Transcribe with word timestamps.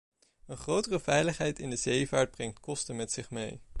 Een 0.47 0.57
grotere 0.57 0.99
veiligheid 0.99 1.59
in 1.59 1.69
de 1.69 1.75
zeevaart 1.75 2.31
brengt 2.31 2.59
kosten 2.59 2.95
met 2.95 3.11
zich 3.11 3.29
mee. 3.31 3.61